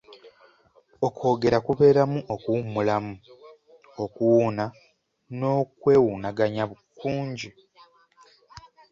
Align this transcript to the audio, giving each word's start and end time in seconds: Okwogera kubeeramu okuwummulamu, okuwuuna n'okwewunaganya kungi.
Okwogera 1.07 1.57
kubeeramu 1.65 2.19
okuwummulamu, 2.33 3.13
okuwuuna 4.03 4.65
n'okwewunaganya 5.37 6.63
kungi. 6.99 7.49